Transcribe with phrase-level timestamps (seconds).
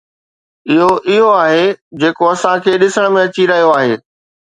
[0.71, 1.63] اھو اھو آھي
[1.99, 3.93] جيڪو اسان کي ڏسڻ ۾ اچي رھيو آھي.